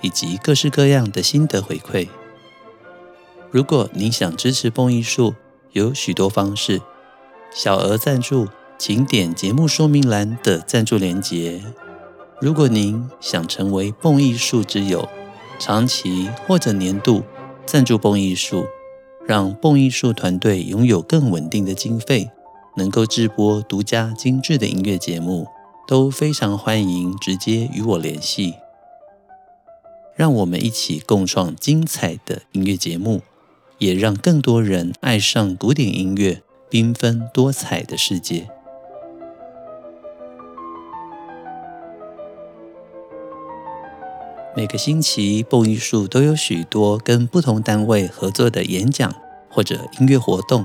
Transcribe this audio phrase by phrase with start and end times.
[0.00, 2.08] 以及各式各样的心得回馈。
[3.50, 5.34] 如果您想支持蹦艺术，
[5.72, 6.82] 有许多方式。
[7.54, 11.62] 小额赞助，请点节目说明栏的赞助连结。
[12.40, 15.08] 如果您想成为蹦艺术之友，
[15.58, 17.22] 长期或者年度
[17.64, 18.66] 赞助蹦艺术，
[19.26, 22.30] 让蹦艺术团队拥有更稳定的经费，
[22.76, 25.46] 能够制播独家精致的音乐节目，
[25.88, 28.65] 都非常欢迎直接与我联系。
[30.16, 33.20] 让我们一起共创精彩的音乐节目，
[33.78, 38.48] 也让更多人爱上古典音乐缤纷多彩的世界。
[44.56, 49.14] 每个星期，蹦艺术都有许多跟不同单位合作的演讲
[49.50, 50.64] 或者音乐活动。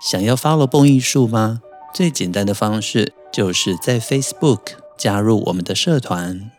[0.00, 1.60] 想要 follow 蹦艺术吗？
[1.92, 4.60] 最简单的方式就是在 Facebook
[4.96, 6.52] 加入我们的社团。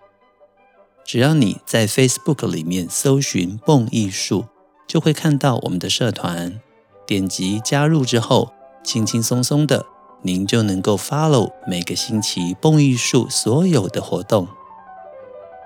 [1.11, 4.45] 只要你在 Facebook 里面搜寻“蹦艺术”，
[4.87, 6.61] 就会看到我们的社团。
[7.05, 9.85] 点击加入之后，轻轻松松的，
[10.21, 14.47] 您就能够 follow 每个星期蹦艺术所有的活动。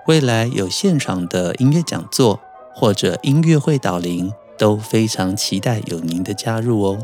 [0.08, 2.40] 未来有现场的音乐讲座
[2.74, 6.98] 或者音乐会导聆，都非常期待有您的加入哦。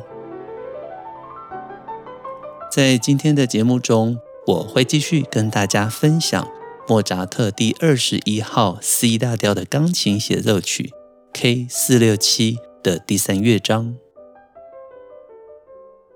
[2.73, 4.19] 在今天的节目中，
[4.49, 6.45] 我会继续跟大家分享。
[6.88, 10.93] 莫扎特第二十一号 C 大调的钢琴协奏曲
[11.32, 13.94] K 四六七的第三乐章。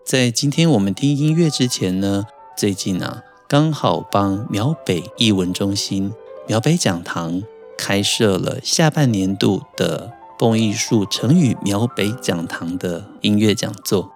[0.04, 2.24] 在今天我们听音乐之前呢，
[2.56, 6.12] 最近啊，刚好帮苗北艺文中心
[6.48, 7.44] 苗北讲堂
[7.78, 14.10] 开设了下半年度的蹦艺术成语苗北讲堂的音乐讲座。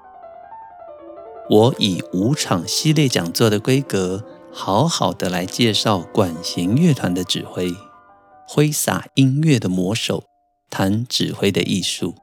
[1.49, 4.25] 我以五场系列讲座的规格。
[4.53, 7.73] 好好的来介绍管弦乐团的指挥，
[8.49, 10.25] 挥洒音乐的魔手，
[10.69, 12.15] 谈指挥的艺术。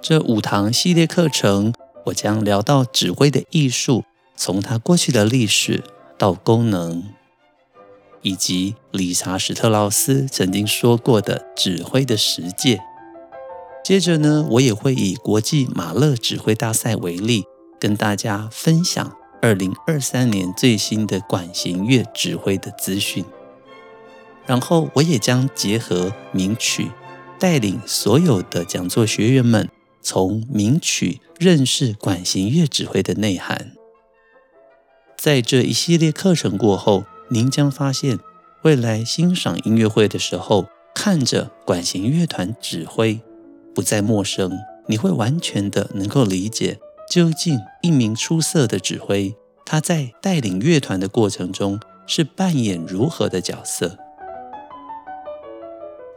[0.00, 1.74] 这五堂系列课程，
[2.06, 4.04] 我将聊到指挥的艺术，
[4.36, 5.82] 从它过去的历史
[6.16, 7.04] 到功能，
[8.22, 12.80] 以及理查史特劳斯曾经说过的指挥的实践。
[13.84, 17.44] 接着呢，我也会以国际马勒指挥大赛为例，
[17.80, 19.16] 跟大家分享。
[19.42, 23.24] 二零二三年最新的管弦乐指挥的资讯，
[24.46, 26.92] 然后我也将结合名曲，
[27.40, 29.68] 带领所有的讲座学员们
[30.00, 33.72] 从名曲认识管弦乐指挥的内涵。
[35.16, 38.20] 在这一系列课程过后，您将发现，
[38.62, 43.20] 未来欣赏音乐会的时候，看着管弦乐团指挥
[43.74, 46.78] 不再陌生，你会完全的能够理解。
[47.12, 49.36] 究竟一名出色的指挥，
[49.66, 53.98] 他在带领乐团的过程中是扮演如何的角色？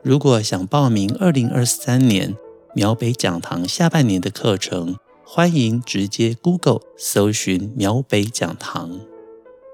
[0.02, 2.38] 如果想报名二零二三年
[2.74, 4.96] 苗北讲堂下半年的课程，
[5.26, 9.02] 欢迎直接 Google 搜寻苗北讲堂，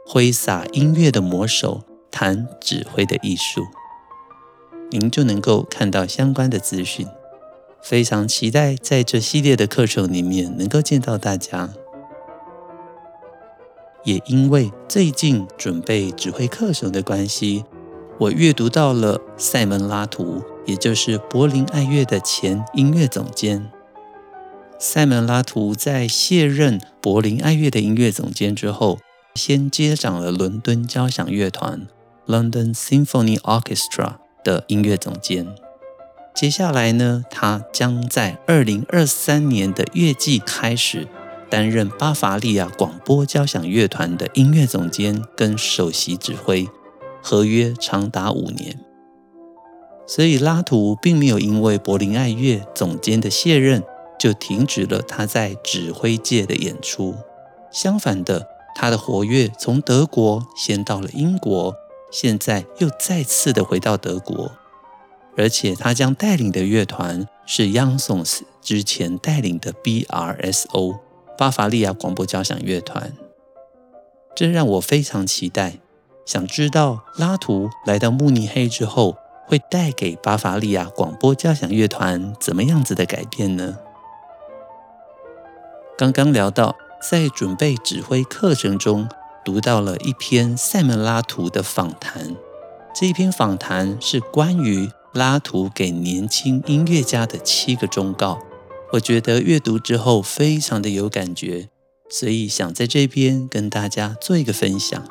[0.07, 3.61] 挥洒音乐的魔手，谈指挥的艺术，
[4.89, 7.05] 您就能够看到相关的资讯。
[7.81, 11.69] 非常期待在这系列的课程里面能够见到大家。
[14.03, 17.63] 也因为最近准备指挥课程的关系，
[18.17, 23.72] 我阅读到了赛门拉图，也就是柏林爱乐的前音乐总监。
[24.79, 28.97] 赛门拉图在卸任柏林爱乐的音乐总监之后，
[29.35, 31.87] 先接掌了伦敦交响乐团
[32.25, 35.45] （London Symphony Orchestra） 的音乐总监。
[36.33, 41.07] 接下来呢，他将在二零二三年的乐季开始
[41.49, 46.67] 担任巴伐利亚广播交响乐团的音乐总监跟首席指挥，
[47.22, 48.79] 合约长达五年。
[50.07, 53.84] 所以拉图并没有因为柏林爱乐总监的卸任
[54.17, 57.16] 就停止了他在指挥界的演出，
[57.72, 61.75] 相反的，他的活跃从德国先到了英国，
[62.11, 64.51] 现在又再次的回到德国。
[65.41, 70.99] 而且他将带领的乐团是 Young Sons 之前带领的 BRSO
[71.35, 73.11] 巴伐利亚广播交响乐团，
[74.35, 75.79] 这让我非常期待。
[76.28, 79.17] 想知道拉图来到慕尼黑之后
[79.47, 83.79] 会带给巴伐利亚广播交响乐团怎么样子的改变呢？
[85.97, 89.09] 刚刚聊到，在准备指挥课程中，
[89.44, 92.35] 读到了一篇塞门拉图的访谈。
[92.94, 98.40] 这一篇访谈是关于拉图给年轻音乐家的七个忠告。
[98.93, 101.69] 我觉得阅读之后非常的有感觉，
[102.09, 105.05] 所以想在这边跟大家做一个分享。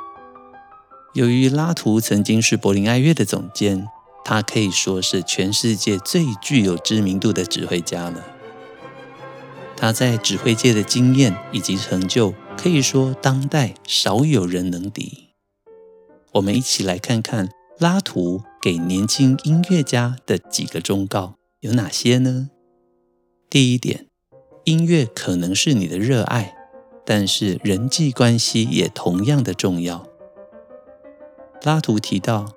[1.15, 3.87] 由于拉图曾经是柏林爱乐的总监，
[4.25, 8.25] 他可以说是全世界最具有知名度的指挥家了。
[9.77, 15.31] 他在指挥界的经验以及成就，可以说当代少有人能敌。
[16.33, 17.49] 我们一起来看看
[17.81, 22.51] 拉图给年轻音乐家的几个忠告有哪些呢？
[23.49, 24.07] 第一点，
[24.65, 26.55] 音乐可能是你的热爱，
[27.07, 30.07] 但是人际关系也同样的重要。
[31.63, 32.53] 拉图提到，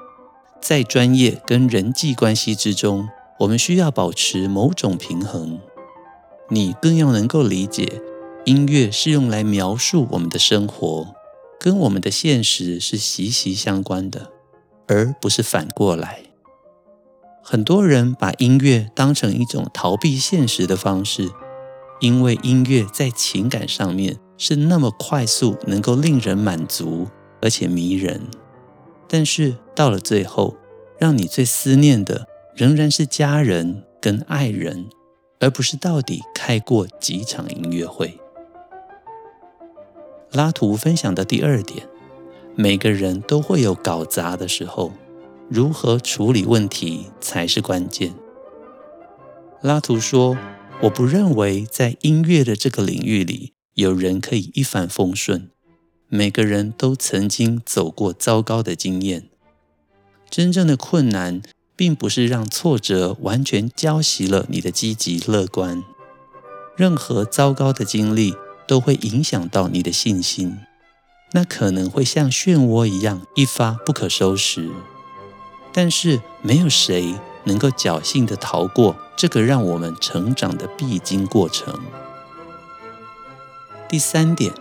[0.59, 3.07] 在专业跟人际关系之中，
[3.39, 5.61] 我们需要保持某种平衡。
[6.49, 8.01] 你更要能够理解，
[8.43, 11.15] 音乐是用来描述我们的生活，
[11.57, 14.32] 跟我们的现实是息息相关的，
[14.93, 16.19] 而不是反过来。
[17.41, 21.29] 很多人把音乐当成一种逃避现实的方式，
[21.99, 27.07] 因为音乐在情感上面是那么快速，能够令人满足，
[27.41, 28.21] 而且迷人。
[29.07, 30.55] 但是到了最后，
[30.99, 34.87] 让你最思念的仍然是家人跟爱人，
[35.39, 38.19] 而不是到底开过几场音乐会。
[40.31, 41.87] 拉图分享的第二点，
[42.55, 44.93] 每个人都会有搞砸的时候，
[45.49, 48.13] 如何处理问题才是关键。
[49.61, 50.37] 拉图说
[50.83, 55.49] ：“我不认为在音乐的这个领域里，有人可以一帆风顺。”
[56.09, 59.29] 每个人都曾经走过糟糕的经验。
[60.29, 61.41] 真正的困难，
[61.75, 65.83] 并不是让挫折完全浇熄了你的积极乐观。
[66.77, 68.35] 任何糟糕的经历
[68.67, 70.59] 都会影响到你的信心，
[71.33, 74.71] 那可能会像漩涡一样一发不可收拾。
[75.71, 81.79] 但是，没有谁能够侥幸地逃过这个让我们成长的必经过程。
[83.87, 84.53] 第三点。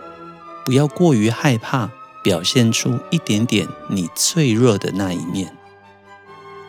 [0.65, 1.91] 不要过于害怕
[2.23, 5.57] 表现出一点点你脆弱的那一面。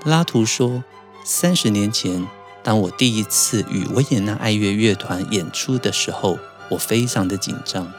[0.04, 0.82] 拉图说，
[1.24, 2.26] 三十年前，
[2.64, 6.40] 当我第一次与维也纳爱乐乐团演出的时候，
[6.70, 7.92] 我非常的紧张，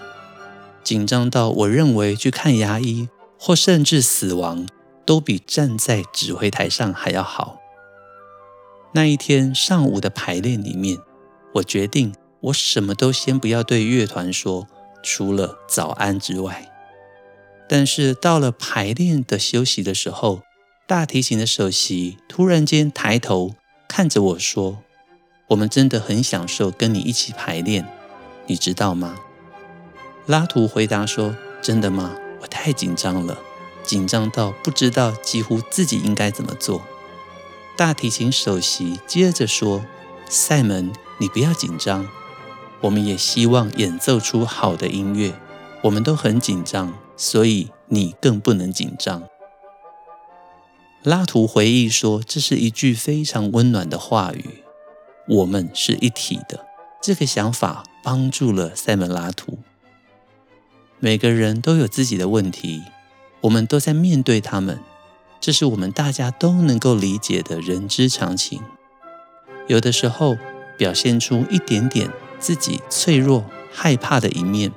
[0.86, 4.66] 紧张到我认为去看牙医或甚至死亡，
[5.06, 7.58] 都比站在指挥台上还要好。
[8.94, 10.98] 那一天上午的排练里面，
[11.56, 14.68] 我决定我什么都先不要对乐团说。
[15.08, 16.68] 除了早安之外，
[17.70, 20.42] 但是到了排练的休息的时候，
[20.88, 23.54] 大提琴的首席突然间抬头
[23.88, 24.80] 看着我说
[25.50, 27.88] ：“我们真的很享受跟你一起排练，
[28.48, 29.16] 你知道吗？”
[30.26, 32.16] 拉图回答说：“真的吗？
[32.42, 33.38] 我太紧张了，
[33.84, 36.82] 紧张到不知道几乎自己应该怎么做。”
[37.78, 39.86] 大提琴首席接着说
[40.28, 42.08] ：“赛门，你不要紧张。”
[42.82, 45.34] 我们也希望演奏出好的音乐，
[45.84, 49.24] 我们都很紧张，所以你更不能紧张。
[51.04, 54.64] 拉图回忆说：“这是一句非常温暖的话语，
[55.28, 56.66] 我们是一体的。”
[57.02, 59.60] 这个想法帮助了塞门拉图。
[61.06, 62.82] 每个人都有自己的问题，
[63.42, 64.80] 我们都在面对他们，
[65.40, 68.60] 这是我们大家都能够理解的人之常情。
[69.68, 70.36] 有的时候
[70.80, 72.10] 表现出一点点。
[72.40, 74.72] 自己脆弱、害怕的一面，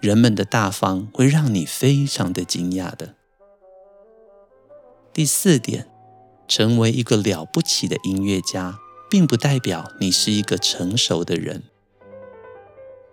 [0.00, 3.14] 人们的大方会让你非常的惊讶的。
[5.12, 5.88] 第四点，
[6.48, 8.78] 成为一个了不起的音乐家，
[9.10, 11.64] 并不代表你是一个成熟的人。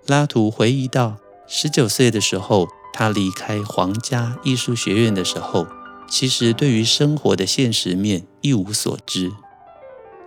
[0.08, 5.66] 拉图回忆到，十九岁的时候，他离开皇家艺术学院的时候，
[6.10, 9.32] 其实对于生活的现实面一无所知，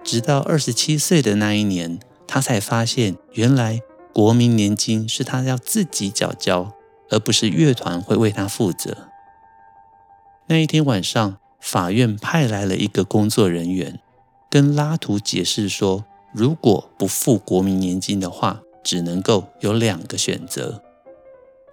[0.03, 1.99] 直到二十七岁的那一年。
[2.33, 3.81] 他才发现，原来
[4.13, 6.73] 国民年金是他要自己缴交，
[7.11, 9.09] 而不是乐团会为他负责。
[10.47, 13.99] 那一天晚上，法院派来了一个工作人员，
[14.49, 20.85] 跟拉图解释说，如果不付国民年金的话，只能够有两个选择：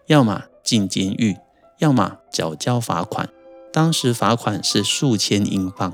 [0.07, 1.37] 要么进监狱，
[1.77, 3.29] 要么缴交罚款。
[3.71, 5.93] 当时罚款是数千英镑。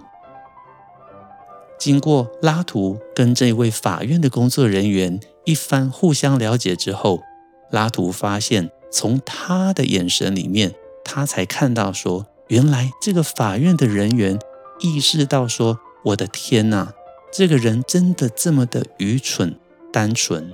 [1.77, 7.21] 经过拉图跟这位法院的工作人员一番互相了解之后，
[7.69, 14.39] 拉图发现，从他的眼神里面，他才看到说，原来这个法院的人员
[14.79, 16.93] 意识到说：“我的天哪，
[17.33, 19.59] 这个人真的这么的愚蠢、
[19.91, 20.53] 单纯。”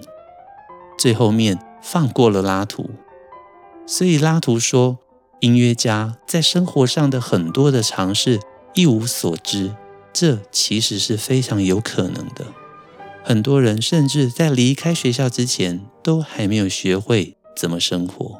[0.97, 2.89] 最后面放过了拉图。
[3.91, 4.99] 所以拉图说，
[5.39, 8.39] 音乐家在生活上的很多的尝试
[8.75, 9.75] 一无所知，
[10.13, 12.45] 这其实是非常有可能的。
[13.23, 18.39] 很多人甚至在离开学校之前，都还没有学会怎么生活。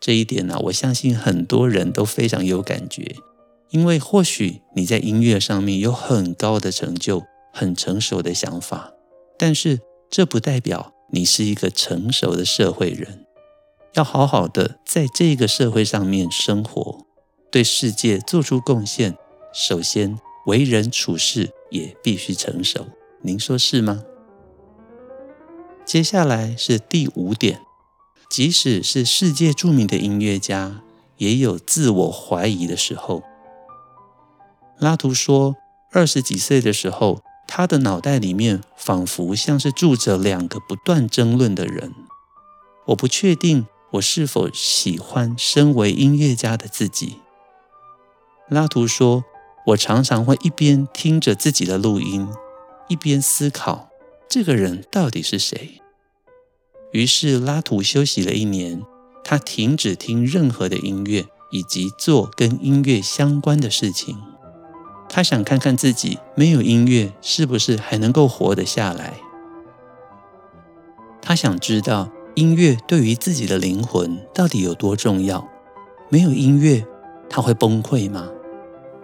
[0.00, 3.14] 这一点呢、我相信很多人都非常有感觉，
[3.70, 8.94] 因为或许你在音乐上面有很高的成就、很成熟的想法，
[9.38, 9.78] 但是
[10.10, 13.26] 这不代表你是一个成熟的社会人。
[13.94, 17.06] 要好好的在这个社会上面生活，
[17.50, 19.16] 对世界做出贡献，
[19.52, 22.86] 首先为人处事也必须成熟。
[23.22, 24.04] 您说是吗？
[25.84, 27.62] 接下来是第五点。
[28.30, 30.82] 即使是世界著名的音乐家，
[31.16, 33.24] 也有自我怀疑的时候。
[34.78, 35.56] 拉图说，
[35.90, 41.92] 二十几岁的时候，他的脑袋里面仿佛像是住着两个不断争论的人。
[42.86, 47.16] 我不确定我是否喜欢身为音乐家的自己。
[48.48, 49.24] 拉图说，
[49.66, 52.28] 我常常会一边听着自己的录音，
[52.88, 53.88] 一边思考
[54.28, 55.80] 这个人到底是谁。
[56.92, 58.82] 于是拉图休息了一年，
[59.24, 64.20] 他停止听任何的音乐，以及做跟音乐相关的事情。
[65.08, 69.14] 他想看看自己没有音乐是不是还能够活得下来。
[71.20, 75.48] 他想知道音乐对于自己的灵魂到底有多重要。
[76.08, 76.84] 没有音乐，
[77.28, 78.30] 他会崩溃吗？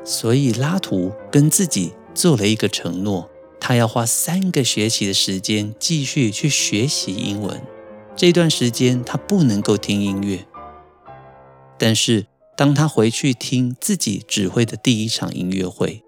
[0.04, 3.28] 所以拉图跟自己做了一个承诺，
[3.60, 7.60] 他要花三个学期的时间继续去学习英文。
[8.14, 10.46] 这段时间他不能够听音乐，
[11.78, 16.02] 但是当他回去听自己指挥的第一场音乐会，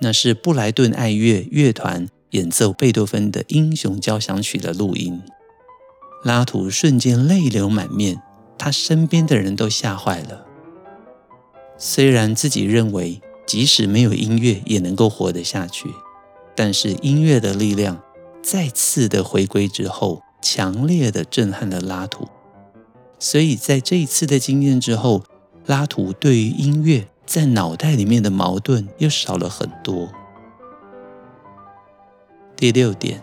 [0.00, 5.20] 那是布莱顿爱乐乐团演奏贝多芬的《英雄交响曲》的录音，
[6.22, 8.22] 拉图瞬间泪流满面，
[8.58, 10.46] 他身边的人都吓坏了。
[11.76, 15.88] 虽然自己认为即使没有音乐也能够活得下去，
[16.54, 18.02] 但是音乐的力量
[18.42, 20.22] 再次的回归之后。
[20.42, 22.26] 强烈的震撼了拉图，
[23.18, 25.22] 所以在这一次的经验之后，
[25.66, 30.08] 拉图对于音乐在脑袋里面的矛盾又少了很多。
[32.56, 33.22] 第六点，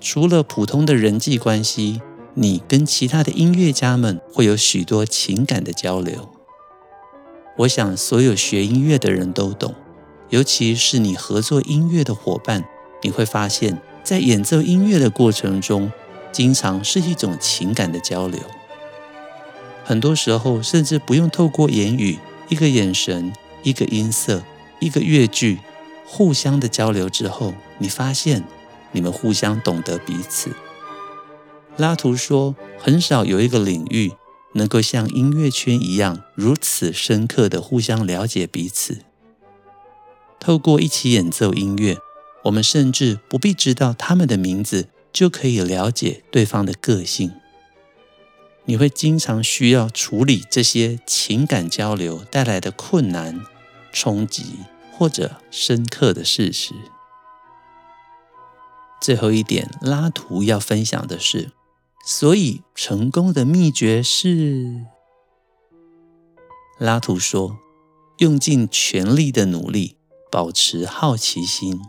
[0.00, 2.00] 除了普通的人际关系，
[2.34, 6.28] 你跟其他的音乐家们会有许多情感的交流。
[7.58, 9.74] 我想所有学音乐的人都懂，
[10.30, 12.64] 尤其是你合作音乐的伙伴，
[13.02, 13.80] 你会发现。
[14.04, 15.92] 在演奏音乐的过程中，
[16.32, 18.40] 经常是一种情感的交流。
[19.84, 23.30] 很多时候，甚至不用透过言语，一个眼神、
[23.62, 24.42] 一个音色、
[24.80, 25.58] 一个乐句，
[26.06, 28.44] 互相的交流之后，你发现
[28.92, 30.50] 你们互相懂得彼此。
[31.76, 34.12] 拉图说，很少有一个领域
[34.54, 39.02] 能够像音乐圈一样如此深刻的互相了解彼此。
[40.40, 41.98] 透过一起演奏音乐。
[42.44, 47.32] 我们甚至不必知道他们的名字，就可以了解对方的个性。
[48.64, 53.44] 你会经常需要处理这些情感交流带来的困难、
[53.92, 54.60] 冲击
[54.92, 56.72] 或者深刻的事实。
[59.00, 61.52] 最后一点，拉图要分享的是，
[62.04, 64.84] 所以成功的秘诀是，
[66.78, 67.58] 拉图说，
[68.18, 69.96] 用尽全力的努力，
[70.30, 71.80] 保持好奇心。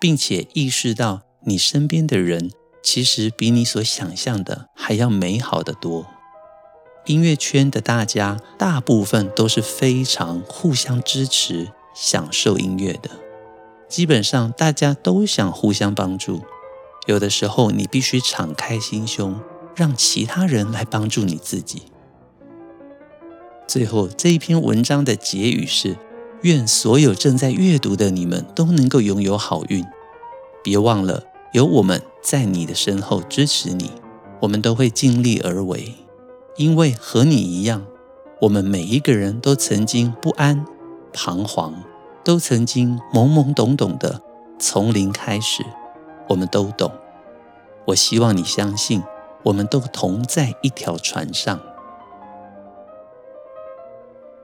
[0.00, 2.50] 并且意识到，你身边的人
[2.82, 6.04] 其实比你所想象的还要美好得多。
[7.06, 13.10] 音乐圈的大家大部分都是非常互相支持、享受音乐的。
[13.88, 16.42] 基本上大家都想互相帮助。
[17.06, 19.40] 有的时候你必须敞开心胸，
[19.74, 21.82] 让其他人来帮助你自己。
[23.66, 25.96] 最后这一篇文章的结语是。
[26.42, 29.84] 愿所有正在阅读的你们都能够拥有好运。
[30.64, 33.92] 别忘了，有我们在你的身后支持你。
[34.40, 35.94] 我们都会尽力而为，
[36.56, 37.86] 因为和你一样，
[38.40, 40.66] 我们每一个人都曾经不安、
[41.12, 41.84] 彷徨，
[42.24, 44.20] 都曾经懵懵懂懂的
[44.58, 45.64] 从零开始。
[46.28, 46.92] 我们都懂。
[47.86, 49.02] 我希望你相信，
[49.44, 51.60] 我们都同在一条船上。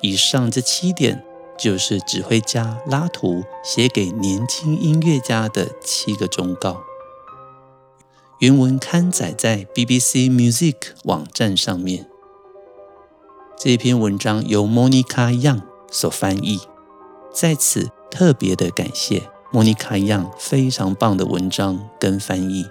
[0.01, 1.25] 以上这七点。
[1.61, 6.83] 就是指挥家拉图写给年轻音乐家的七个忠告。
[8.39, 12.09] 原文刊载在 BBC Music 网站上面。
[13.57, 16.61] 这篇文章由 Monica Young 所翻译，
[17.33, 22.67] 在此特别的感谢莫妮卡一样非常棒的文章跟翻译。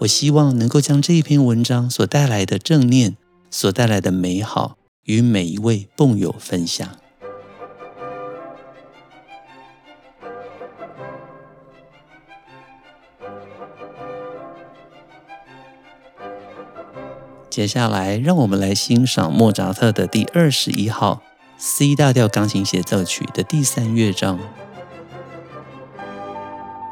[0.00, 3.16] 我希望能够将这一篇文章所带来的正念、
[3.50, 6.88] 所带来的美好，与每一位蹦友分享。
[17.48, 21.22] 接下来，让我们来欣赏莫扎特的第二十一号
[21.58, 24.38] C 大调钢琴协奏曲的第三乐章。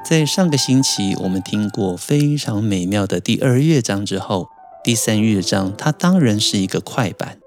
[0.05, 4.49] 在上个星期，我们听过非常美妙的第二乐章之后，
[4.83, 7.39] 第三乐章它当然是一个快板，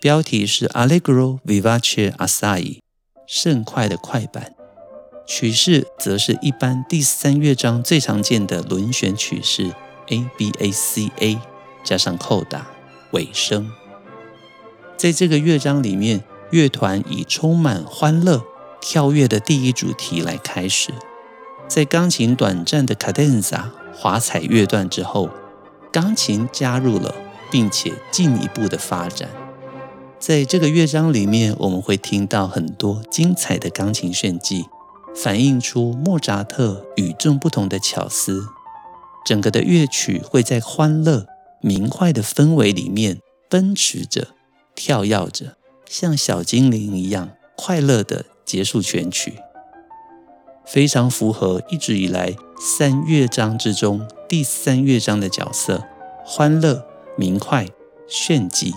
[0.00, 2.80] 标题是 Allegro vivace assai，
[3.26, 4.54] 甚快的快板。
[5.28, 9.72] 曲式则是一般第三乐章最常见的轮旋曲式
[10.08, 11.38] A B A C A，
[11.84, 12.66] 加上扣打
[13.12, 13.70] 尾声。
[14.96, 18.42] 在这个乐章里面，乐团以充满欢乐、
[18.80, 20.92] 跳跃的第一主题来开始。
[21.70, 25.30] 在钢琴短暂的 cadenza 华彩乐段之后，
[25.92, 27.14] 钢琴加入了，
[27.48, 29.28] 并且进一步的发展。
[30.18, 34.66] 在这个乐章里面，我们会听到很多精彩的钢琴炫技，
[35.14, 38.48] 反映出莫扎特与众不同的巧思。
[39.24, 41.28] 整个的乐曲会在欢乐、
[41.60, 44.34] 明快的氛围里面奔驰着、
[44.74, 49.34] 跳跃着，像小精灵一样快乐地结束全曲。
[50.70, 55.84] 非常符合一直以来三乐章之中第三乐章的角色：
[56.24, 56.86] 欢乐、
[57.16, 57.66] 明快、
[58.06, 58.72] 炫技。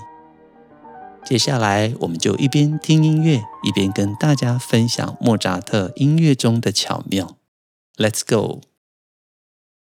[1.23, 7.37] 接下来，我们就一边听音乐，一边跟大家分享莫扎特音乐中的巧妙。
[7.95, 8.61] Let's go！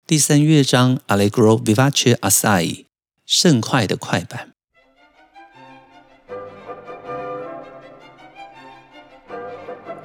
[0.06, 2.84] 第三乐章 Allegro vivace assai，
[3.24, 4.52] 盛快的快板，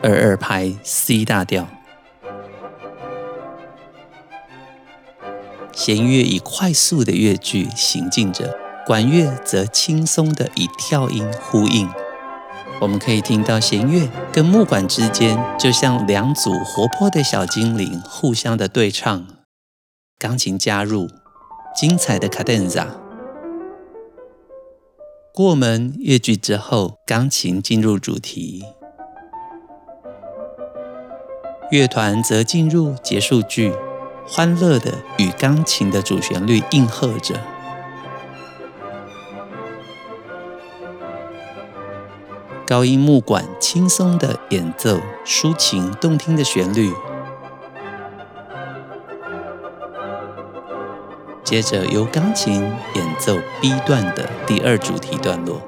[0.02, 1.68] 二二拍 C 大调。
[5.74, 11.90] 弦乐以快速的乐句行进着，管乐则轻松地以跳音呼应。
[12.82, 19.28] 我们可以听到弦乐跟木管之间，就像两组活泼的小精灵互相的对唱。
[20.18, 21.08] 钢琴加入，
[21.76, 22.88] 精彩的卡顿萨。
[25.34, 28.64] 过门乐句之后，钢琴进入主题，
[31.72, 33.74] 乐团则进入结束句。
[34.32, 37.36] 欢乐的与钢琴的主旋律应和着，
[42.66, 46.94] 高音木管轻松的演奏抒情动听的旋律，
[51.44, 52.62] 接着由钢琴
[52.94, 55.60] 演奏 B 段的第二主题段落。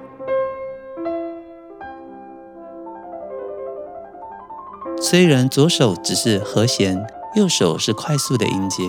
[5.02, 7.06] 虽然左手只是和弦。
[7.34, 8.84] 右手是快速的音阶，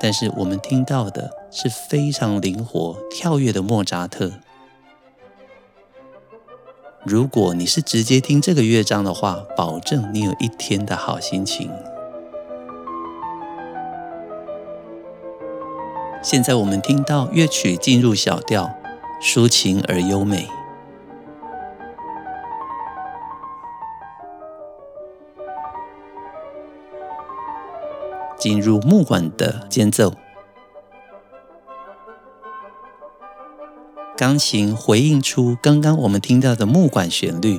[0.00, 4.32] 但是我们听到的是非常灵活跳跃的莫扎特。
[7.04, 11.70] 如果你是直接听这个乐章的话，保证你有一天的好心情。
[16.22, 18.74] 现在我们听到乐曲进入小调，
[19.22, 20.48] 抒情而优美。
[28.44, 30.12] 进入木管的间奏，
[34.18, 37.58] 钢琴回应出刚刚我们听到的木管旋律，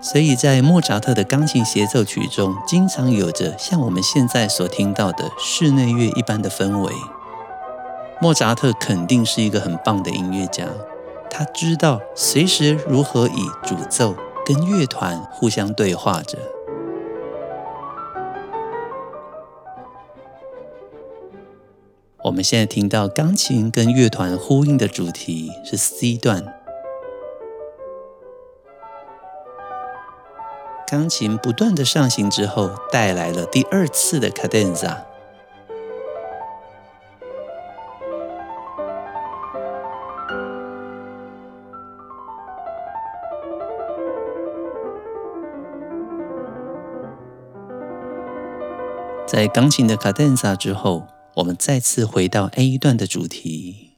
[0.00, 6.90] 所以在莫扎特的钢琴协奏曲中，经常有着像我们现在所听到的室内乐一般的氛围。
[8.18, 10.64] 莫扎特肯定是一个很棒的音乐家，
[11.28, 14.14] 他知道随时如何以主奏
[14.46, 16.38] 跟乐团互相对话着。
[22.24, 26.54] 我们现在听到钢琴跟乐团呼应的主题是 C 段，
[30.86, 34.98] 钢琴不断的上行之后，带来了第二次的 cadenza。
[49.26, 51.04] 在钢琴的 cadenza 之后。
[51.34, 53.92] 我们再次回到 A 段的主题，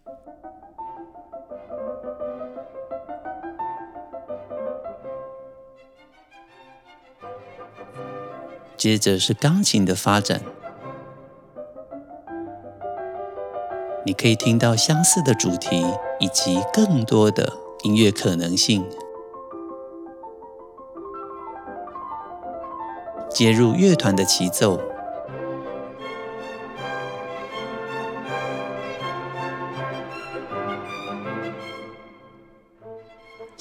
[8.76, 10.42] 接着是钢琴的发展，
[14.06, 15.84] 你可以听到相似的主题
[16.20, 18.88] 以及更多的音乐可能性。
[23.28, 24.80] 接入乐团的齐奏，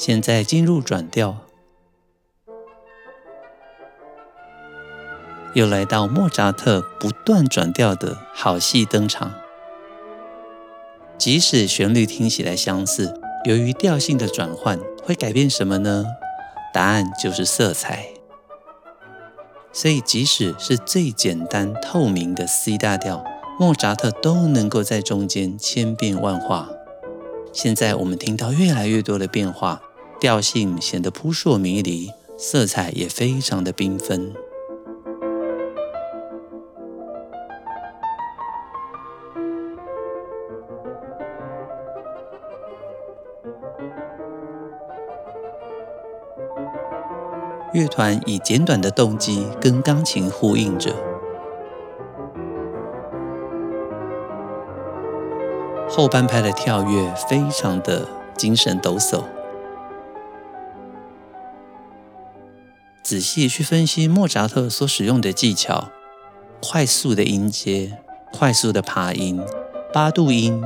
[0.06, 1.38] 现在进入转调，
[5.54, 9.32] 又来到莫扎特不断转调的好戏登场。
[11.18, 16.06] 即使旋律听起来相似，由于调性的转换，会改变什么呢？
[16.74, 18.10] 答案就是色彩。
[19.72, 23.24] 所以，即使是最简单透明的 C 大调，
[23.58, 26.68] 莫扎特都能够在中间千变万化。
[27.54, 29.82] 现在我们听到越来越多的变化，
[30.23, 34.33] 调性显得扑朔迷离，色彩也非常的缤纷。
[47.73, 50.95] 乐团以简短的动机跟钢琴呼应着，
[55.89, 58.07] 后半拍的跳跃非常的
[58.38, 59.21] 精神抖擞。
[63.13, 65.91] 仔细去分析莫扎特所使用的技巧：
[66.60, 67.99] 快速的音阶、
[68.32, 69.39] 快速的爬音、
[69.93, 70.63] 八度音，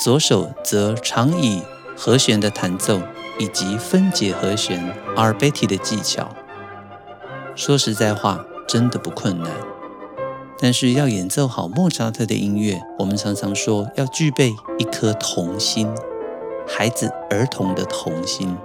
[0.00, 1.60] 左手则常以
[1.96, 3.00] 和弦的弹奏。
[3.38, 6.34] 以及分解和弦 arpetti 的技巧，
[7.54, 9.50] 说实在话，真的不困难。
[10.58, 15.92] 但是要演奏好莫扎特的音乐，我们常常说要具备一颗童心，
[16.66, 18.56] 孩子儿童的童心。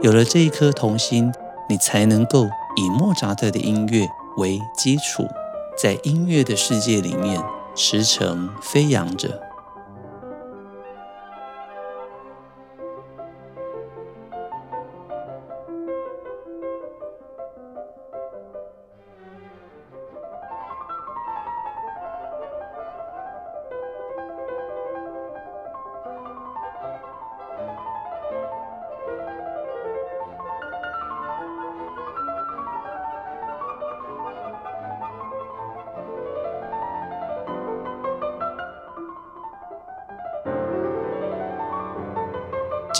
[0.00, 1.32] 有了这一颗童心，
[1.72, 4.06] 你才能够以莫扎特的音乐
[4.36, 5.26] 为基础，
[5.74, 7.42] 在音乐的世界里面
[7.74, 9.40] 驰骋飞扬着。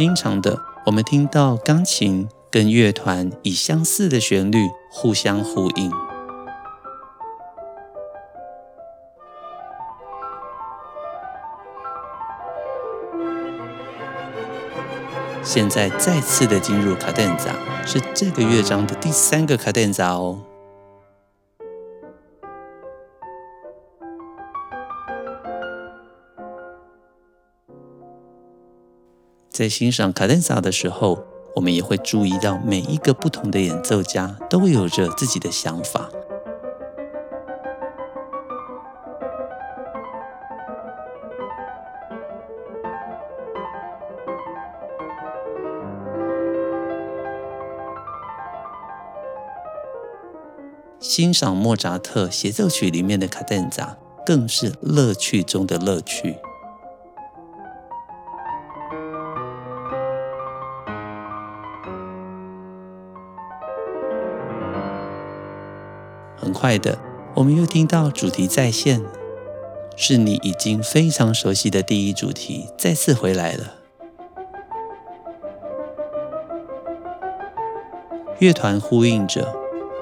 [0.02, 5.92] 经常的，我们听到钢琴跟乐团以相似的旋律互相呼应。
[15.44, 17.54] 现在再次的进入卡顿杂
[17.86, 20.40] 是这个乐章的第三个卡顿杂哦。
[29.52, 36.08] 在欣赏卡 denza 的时候，我们也会注意到每一个不同的演奏家都有着自己的想法。
[50.98, 56.38] 欣赏莫扎特协奏曲里面的卡 denza，更是乐趣中的乐趣。
[66.52, 66.98] 快的，
[67.36, 69.02] 我们又听到主题再现，
[69.96, 73.74] 是你已经非常熟悉的第一主题再次回来了。
[78.38, 79.54] 乐团呼应着，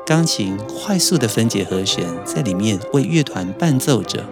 [0.06, 4.24] 钢琴快速的分解和弦在里面为乐团伴奏着，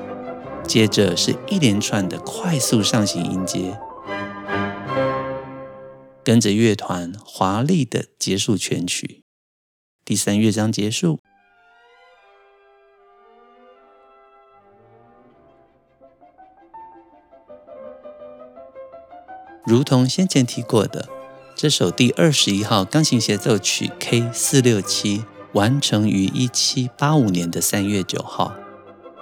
[0.66, 3.78] 接着是一连串的快速上行音阶，
[6.24, 9.24] 跟着乐团华丽的结束全曲。
[10.04, 11.20] 第三乐章结束。
[19.68, 21.06] 如同先前提过的，
[21.54, 28.54] 这首第二十一号钢琴协奏曲 K 四六七完成于一七八五年的三月九号，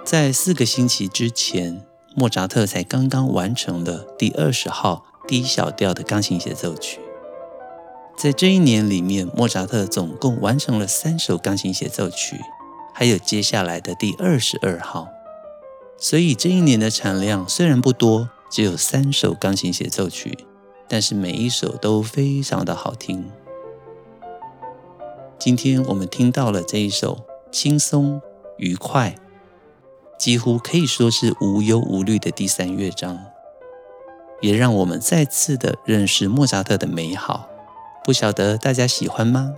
[0.05, 7.01] 在四个星期之前，莫扎特才刚刚完成了第二十号 D 小调的钢琴协奏曲。
[8.17, 12.37] 在这一年里面，莫扎特总共完成了三首钢琴协奏曲，
[12.93, 15.09] 还有接下来的第二十二号。
[15.99, 18.29] 所以这一年的产量虽然不多。
[18.49, 20.37] 只有三首钢琴协奏曲，
[20.87, 23.29] 但是每一首都非常的好听。
[25.37, 28.21] 今天我们听到了这一首轻松
[28.57, 29.15] 愉快，
[30.17, 33.19] 几乎可以说是无忧无虑的第三乐章。
[34.39, 37.49] 也让我们再次的认识莫扎特的美好。
[38.03, 39.53] 不晓得大家喜欢吗？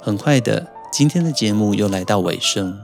[0.00, 2.80] 很快的，今天的节目又来到尾声。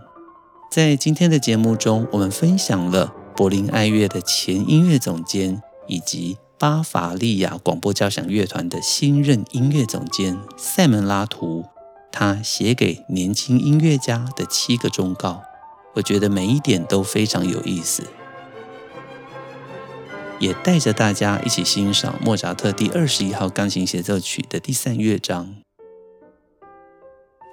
[0.71, 11.65] 在今天的节目中，我们分享了柏林爱乐的前音乐总监以及巴伐利亚广播交响乐团的新任音乐总监塞门拉图，
[12.13, 15.43] 他写给年轻音乐家的七个忠告。
[15.95, 18.05] 我觉得每一点都非常有意思，
[20.39, 25.66] 也带着大家一起欣赏莫扎特第二十一号钢琴协奏曲的第三乐章。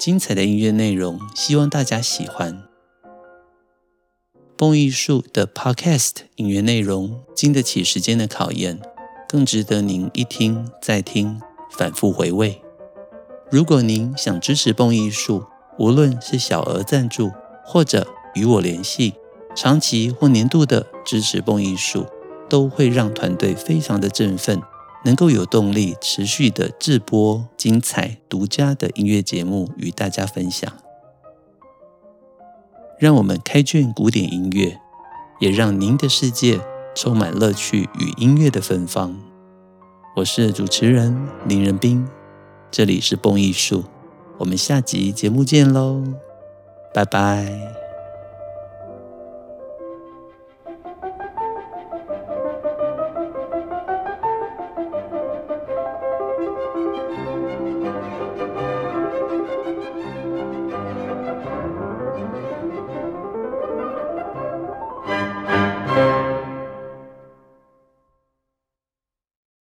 [0.03, 2.63] 精彩的音乐内容，希望大家喜欢。
[4.57, 8.81] 蹦艺术的 Podcast 音乐内容经得起时间的考验，
[9.29, 11.39] 更值得您一听再听，
[11.71, 12.61] 反复回味。
[13.49, 15.45] 如果您想支持蹦艺术，
[15.79, 17.31] 无论是小额赞助
[17.63, 19.13] 或者与我联系，
[19.55, 22.07] 长期或年度的支持蹦艺术，
[22.49, 24.61] 都会让团队非常的振奋，
[25.03, 30.71] 能够有动力持续的制播精彩独家的音乐节目与大家分享。
[32.99, 34.79] 让我们开卷古典音乐，
[35.39, 36.61] 也让您的世界
[36.95, 39.19] 充满乐趣与音乐的芬芳。
[40.15, 42.07] 我是主持人林仁斌，
[42.71, 43.83] 这里是蹦艺术，
[44.37, 46.01] 我们下集节目见喽，
[46.93, 47.82] 拜拜。